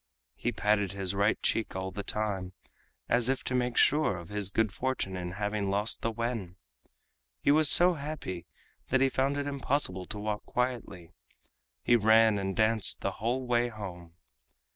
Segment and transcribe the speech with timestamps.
[0.33, 2.53] He patted his right cheek all the time,
[3.07, 6.55] as if to make sure of his good fortune in having lost the wen.
[7.39, 8.47] He was so happy
[8.89, 14.15] that he found it impossible to walk quietly—he ran and danced the whole way home.